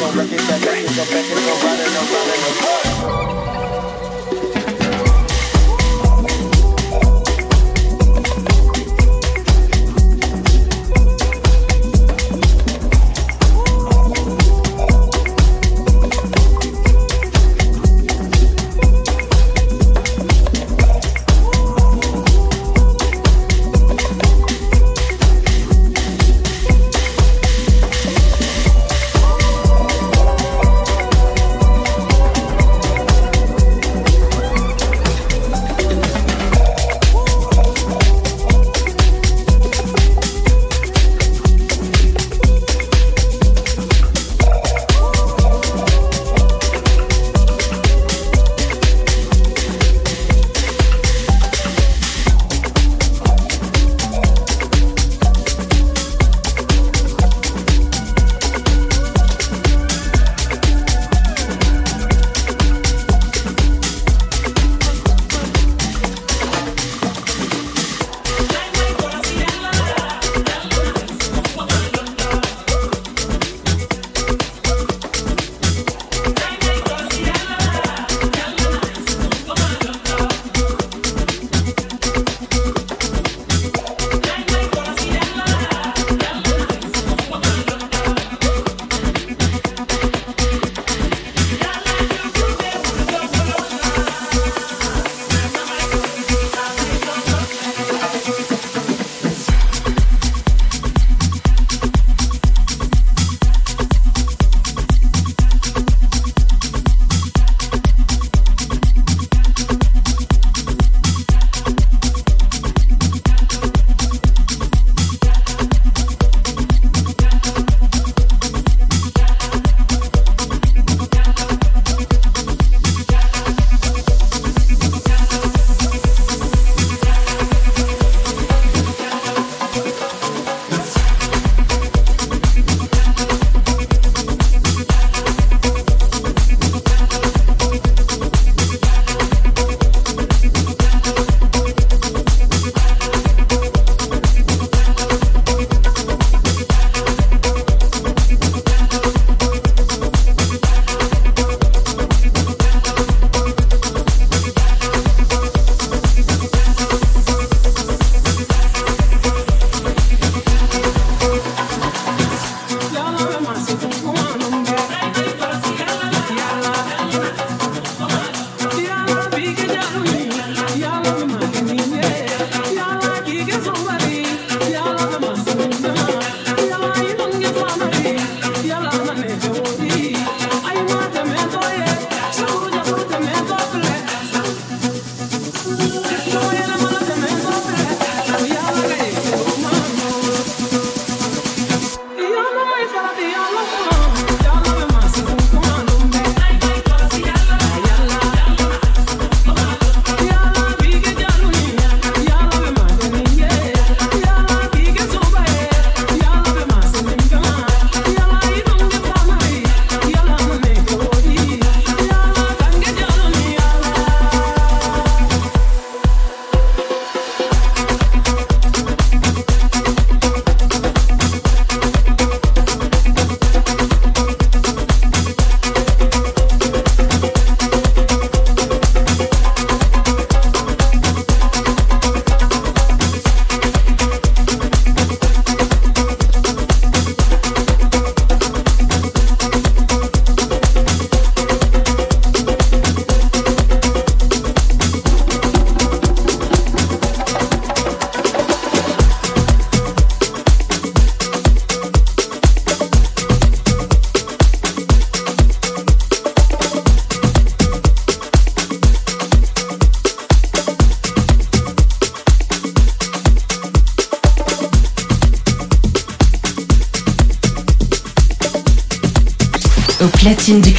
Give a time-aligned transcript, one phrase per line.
[0.00, 3.39] technical, recognize technical, technical, running around in the park.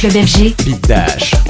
[0.02, 0.56] Club FG.
[0.64, 1.41] Beat Dash.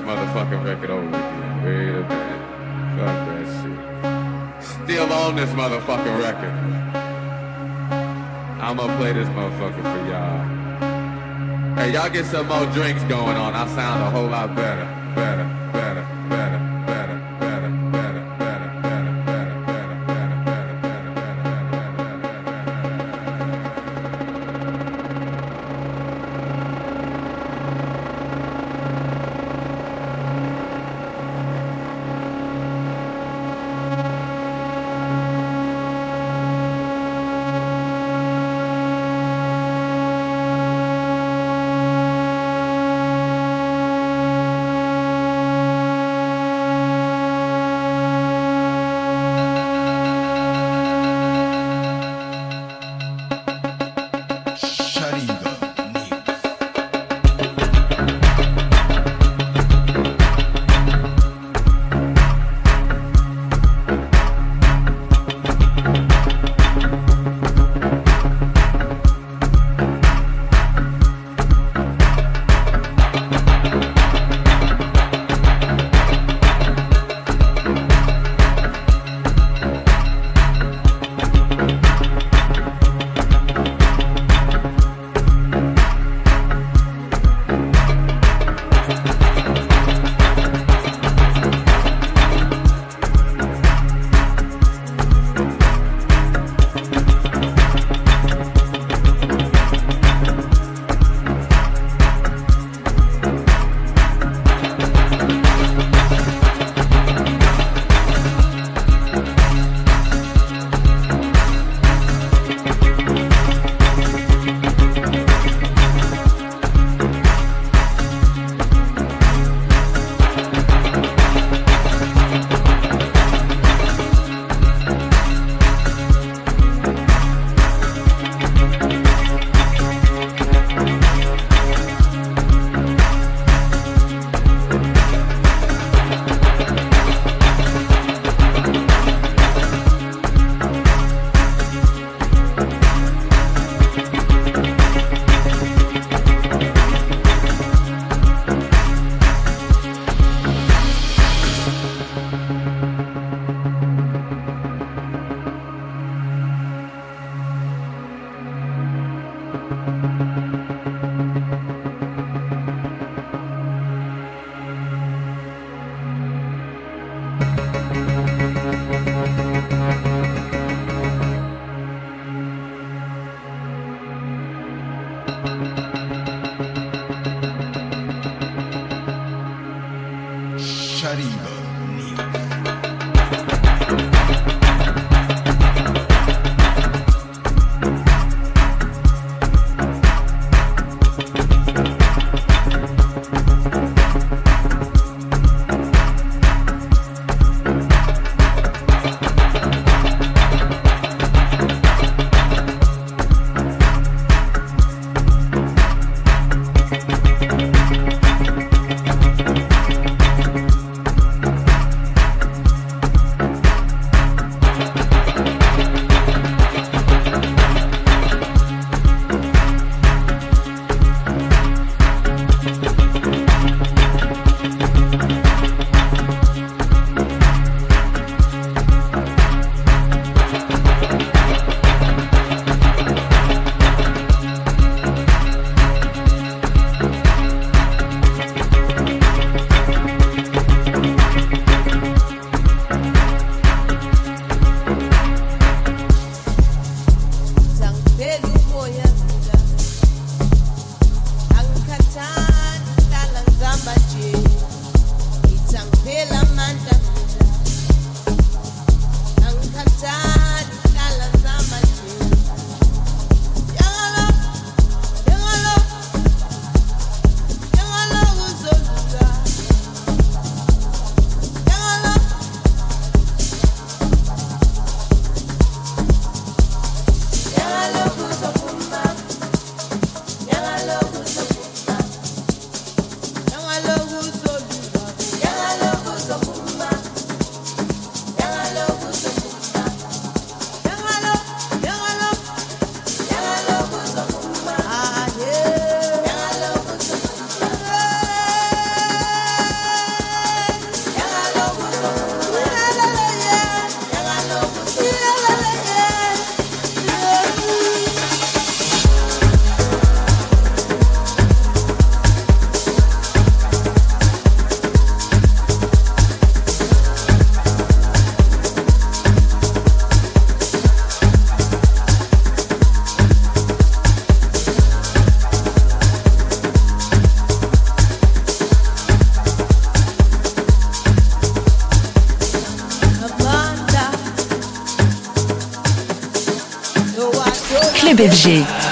[0.00, 1.64] motherfucking record over again.
[1.64, 2.40] Wait a minute.
[2.98, 4.64] Fuck that shit.
[4.84, 6.54] Still on this motherfucking record.
[8.60, 11.76] I'ma play this motherfucker for y'all.
[11.76, 13.54] Hey, y'all get some more drinks going on.
[13.54, 14.99] I sound a whole lot better.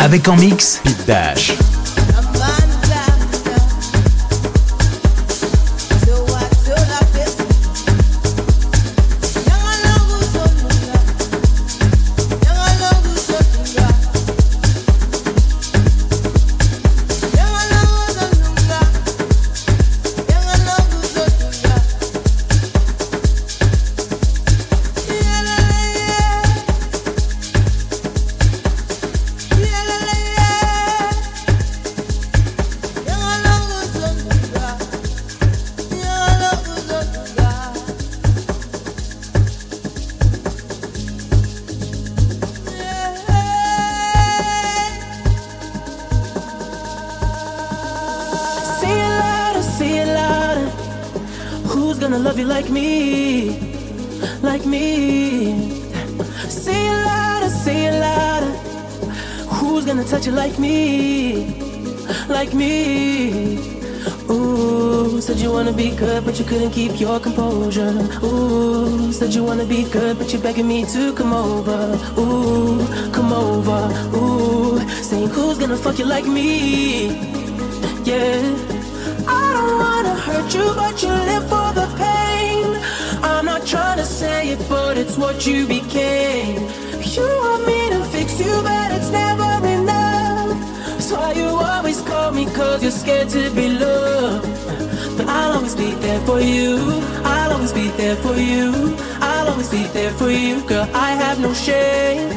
[0.01, 1.53] Avec en mix, Pete Dash.
[70.29, 71.99] But you're begging me to come over.
[72.19, 73.81] Ooh, come over.
[74.15, 77.07] Ooh, saying who's gonna fuck you like me?
[78.05, 78.43] Yeah.
[79.27, 82.67] I don't wanna hurt you, but you live for the pain.
[83.23, 86.61] I'm not trying to say it, but it's what you became.
[87.17, 90.59] You want me to fix you, but it's never enough.
[90.89, 94.47] That's why you always call me, cause you're scared to be loved.
[95.17, 96.77] But I'll always be there for you.
[97.25, 98.95] I'll always be there for you.
[99.59, 100.89] I'll always be there for you, girl.
[100.95, 102.31] I have no shame.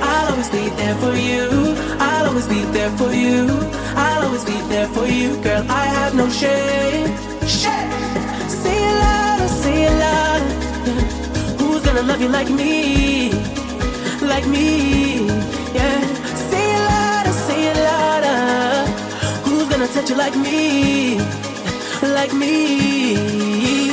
[0.00, 1.74] I'll always be there for you.
[1.98, 3.48] I'll always be there for you.
[3.96, 5.66] I'll always be there for you, girl.
[5.68, 7.08] I have no shame.
[7.48, 10.94] Say it louder, say it louder.
[11.58, 13.32] Who's gonna love you like me?
[14.22, 15.26] Like me,
[15.74, 16.00] yeah.
[16.48, 18.38] Say it louder, say it louder.
[19.46, 21.18] Who's gonna touch you like me?
[22.02, 23.85] like me.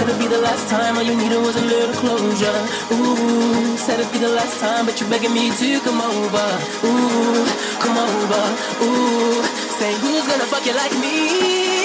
[0.00, 2.60] Said it'd be the last time, all you needed was a little closure.
[2.94, 6.46] Ooh, said it'd be the last time, but you're begging me to come over.
[6.88, 7.44] Ooh,
[7.84, 8.42] come over.
[8.80, 9.42] Ooh,
[9.76, 11.79] say who's gonna fuck you like me?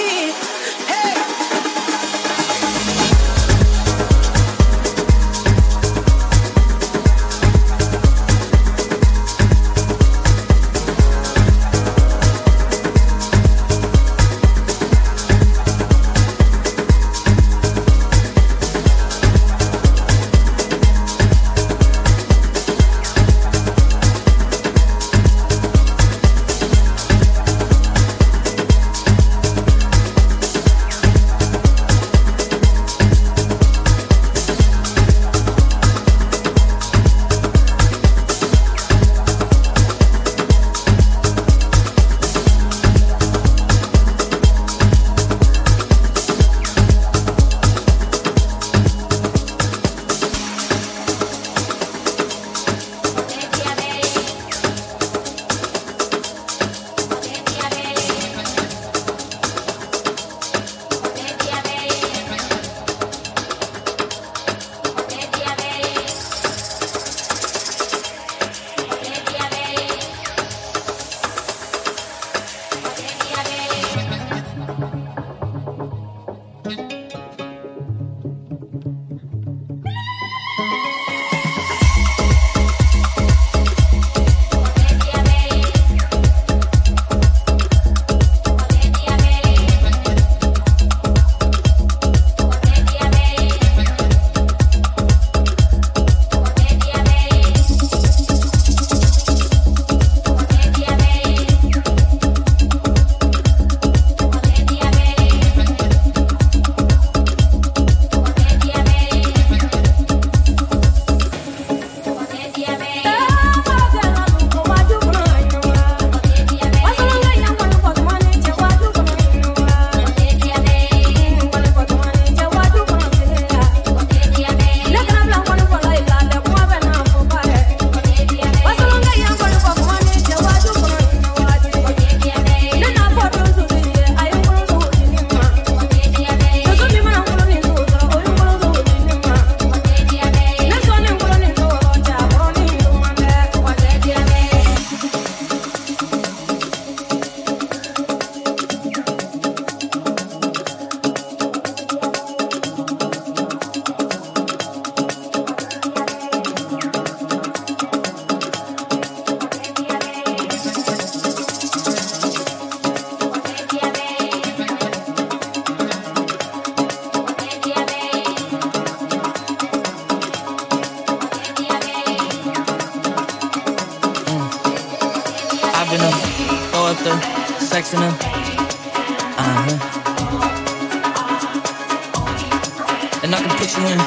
[183.74, 183.98] You.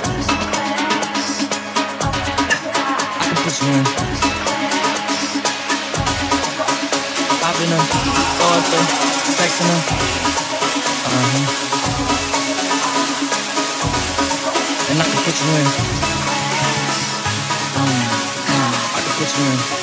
[3.19, 3.83] I can put you in.
[7.41, 7.85] Popping them,
[8.37, 8.85] throw up them,
[9.35, 9.81] sexing them.
[11.05, 11.47] Uh huh.
[14.89, 15.67] And I can you in.
[17.75, 18.03] Mm,
[18.95, 19.78] I can you in.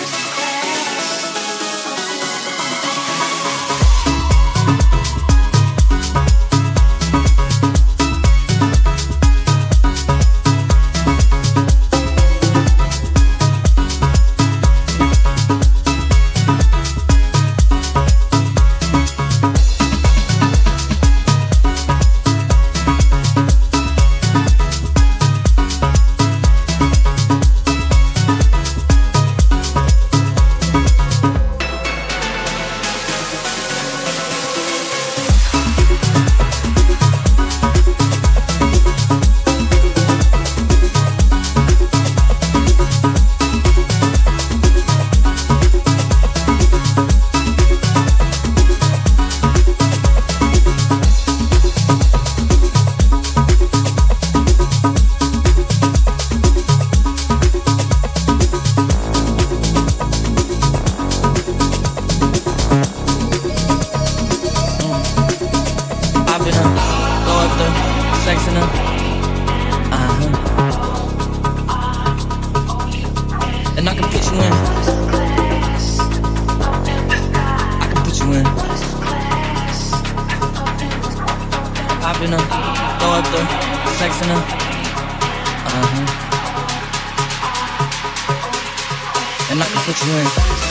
[89.57, 90.66] and I can put you in.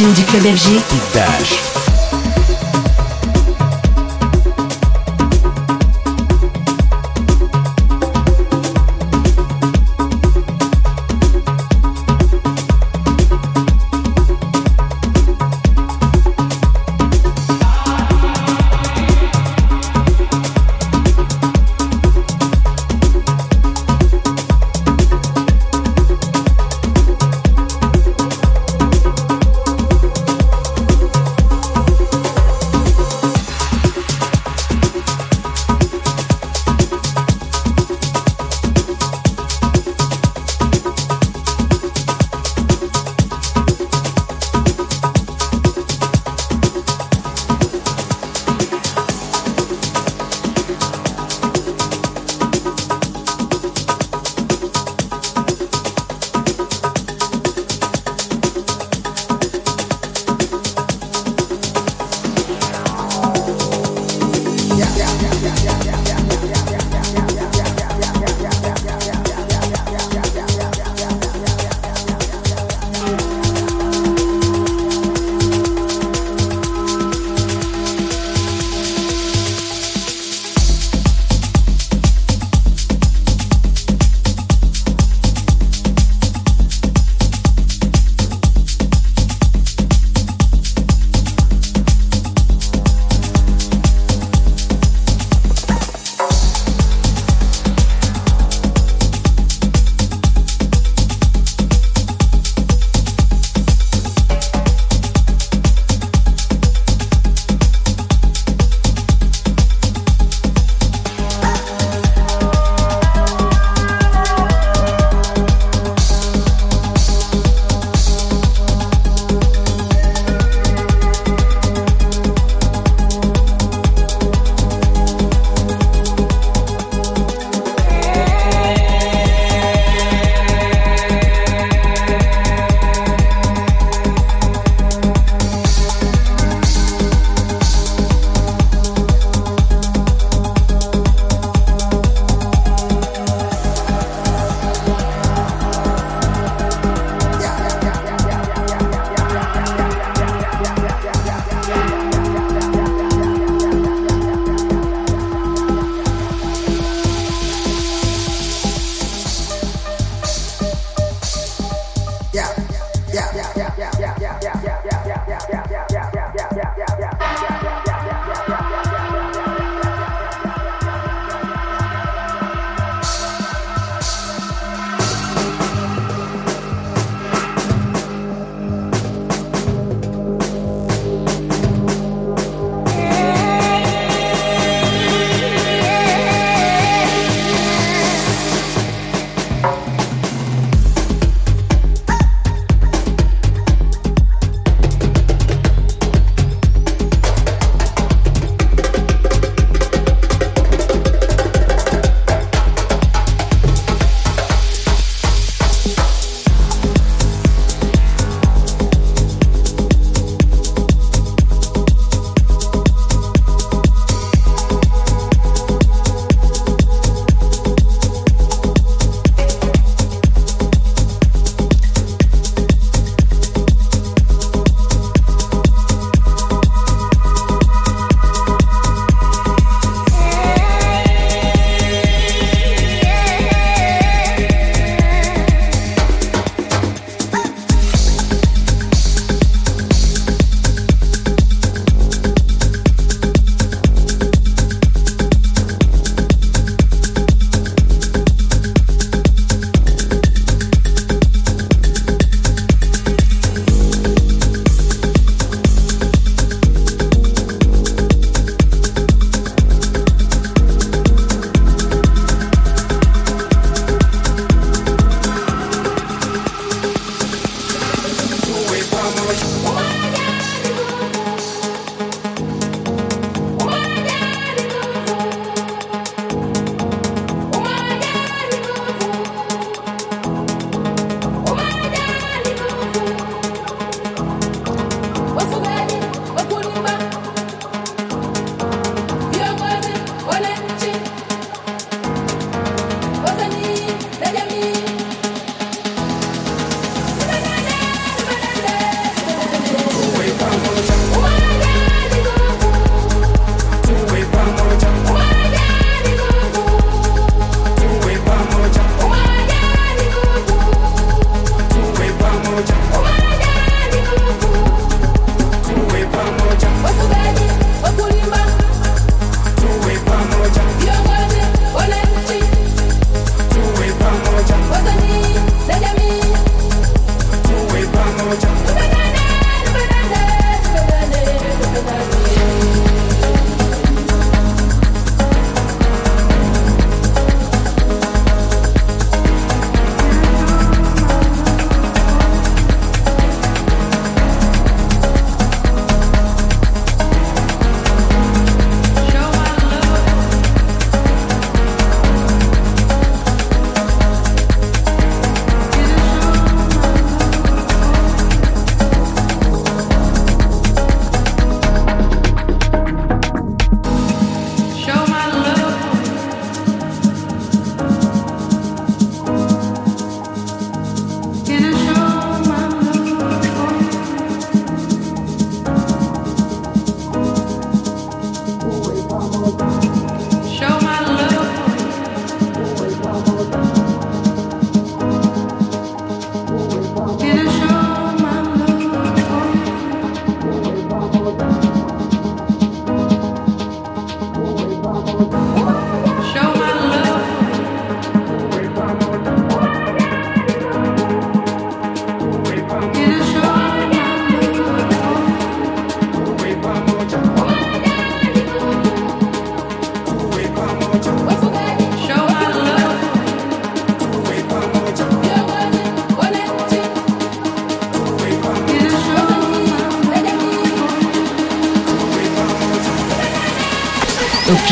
[0.00, 0.80] Du club FG.
[1.12, 1.81] Dash.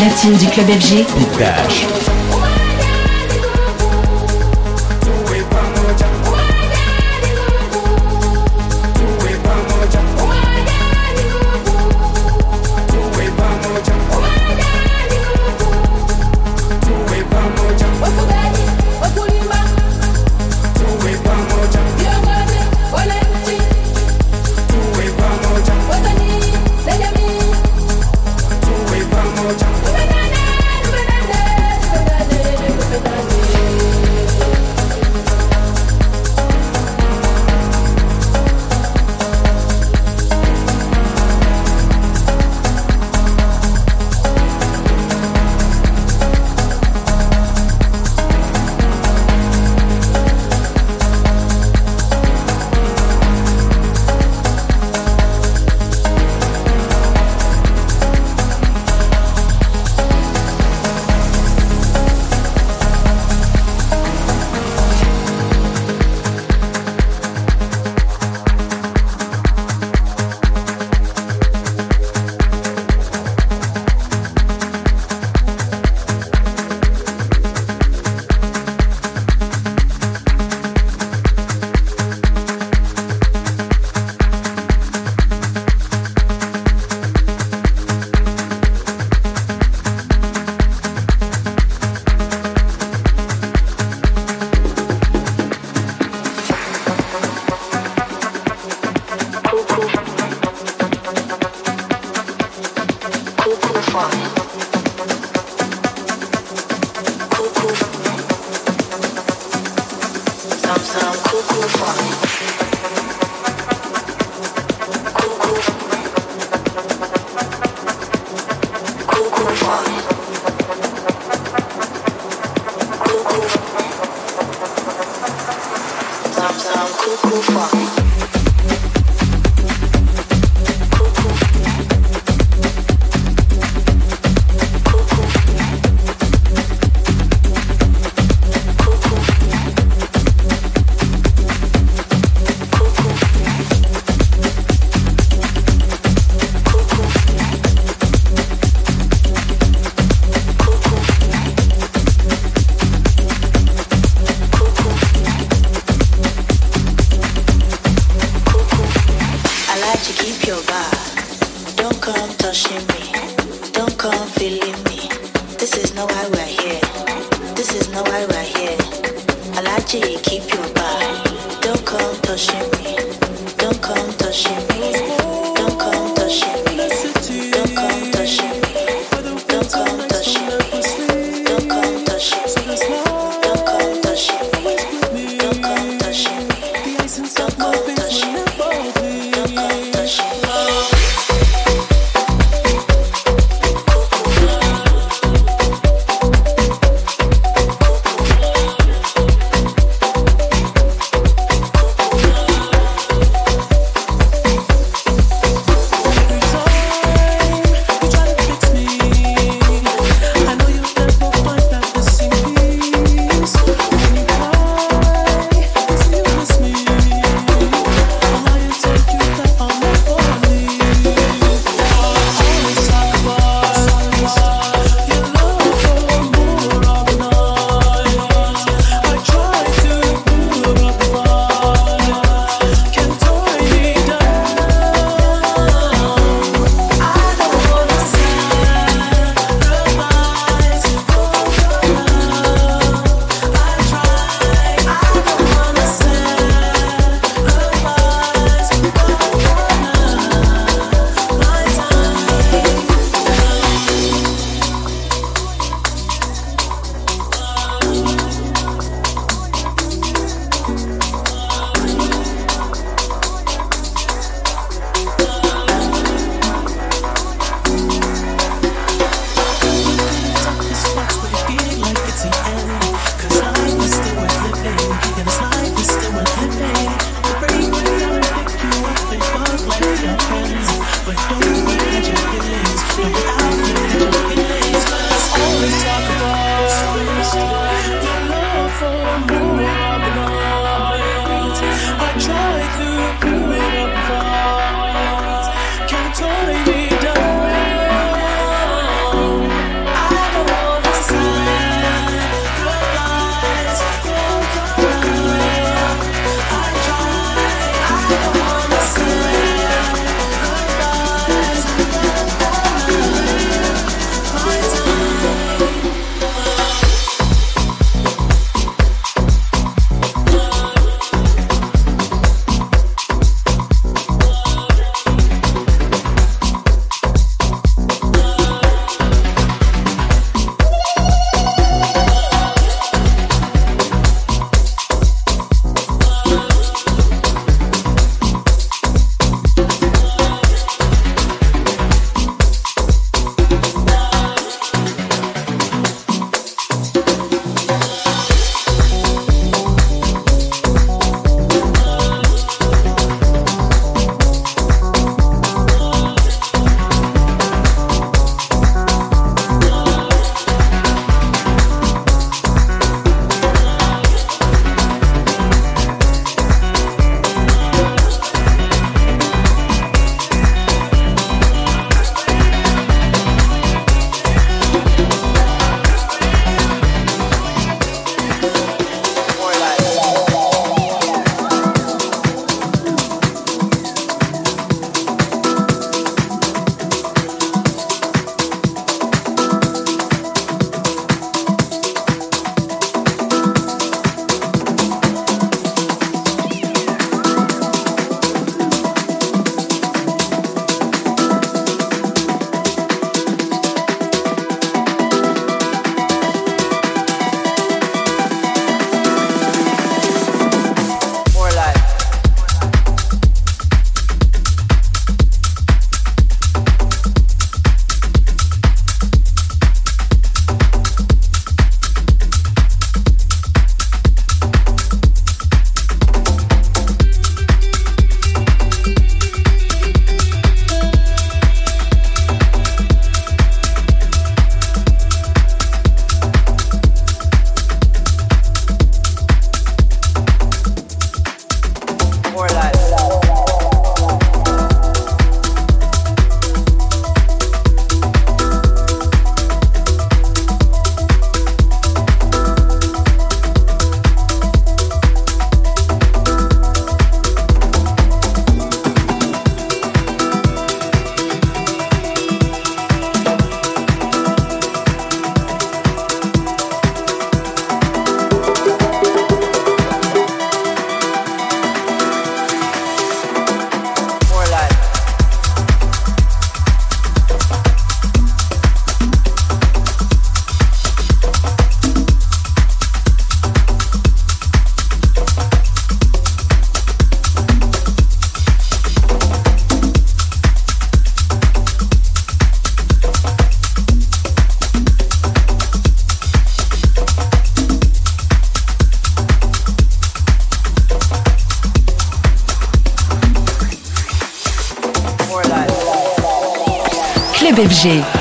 [0.01, 2.00] Platine du club FG.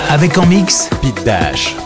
[0.10, 1.79] Avec en mix, Pete Dash.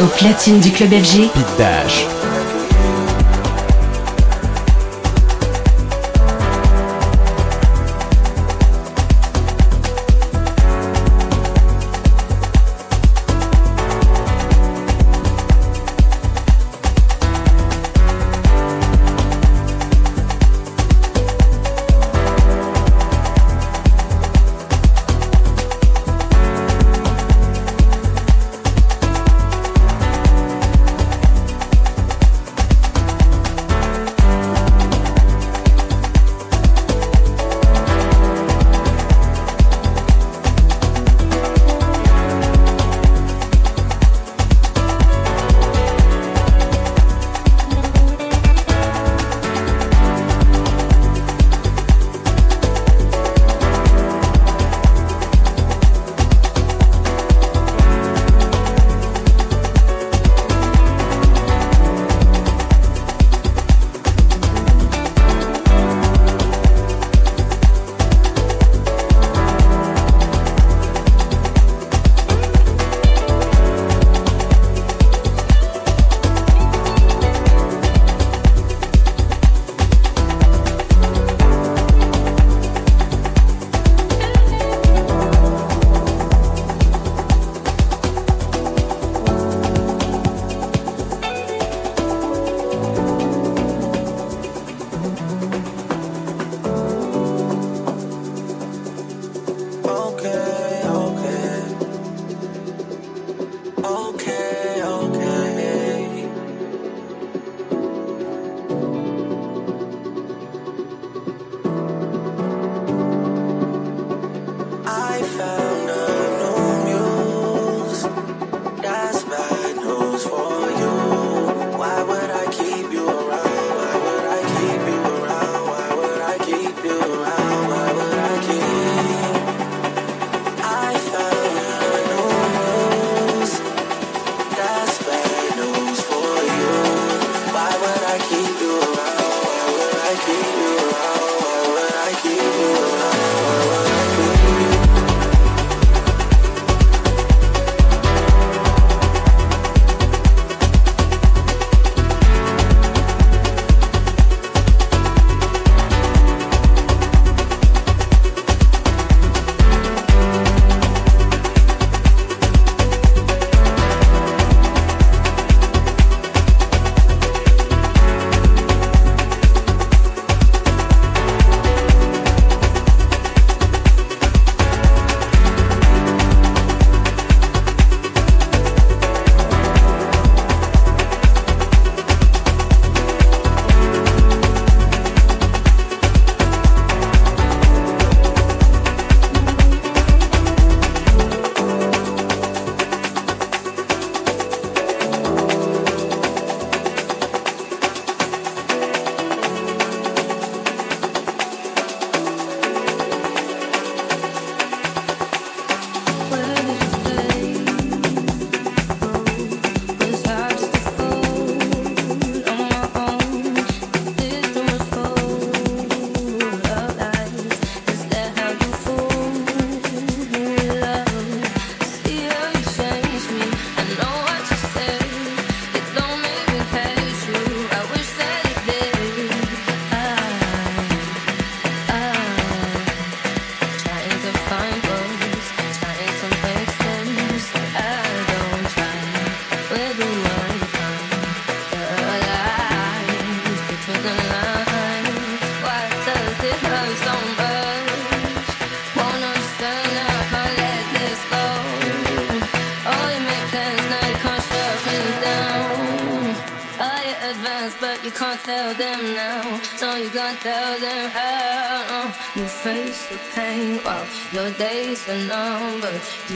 [0.00, 2.17] Au platine du club FG, Pete Dash.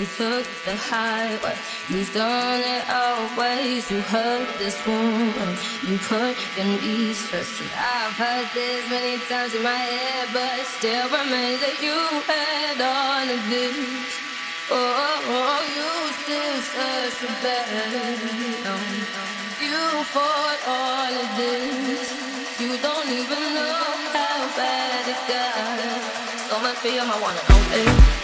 [0.03, 1.55] You took the highway,
[1.87, 3.89] you've done it always.
[3.89, 5.55] You hurt this woman,
[5.87, 5.95] you
[6.83, 7.63] knees first.
[7.63, 11.95] And I've heard this many times in my head, but still remains that you
[12.27, 13.79] had all of this.
[14.75, 15.87] Oh, you
[16.19, 17.87] still such a better.
[19.63, 22.11] You fought all of this.
[22.59, 23.87] You don't even know
[24.19, 25.79] how bad it got.
[26.51, 28.22] So much for my one and only.